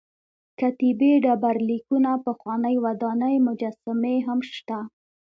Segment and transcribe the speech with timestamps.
[0.59, 4.79] کتیبې ډبر لیکونه پخوانۍ ودانۍ مجسمې هم شته.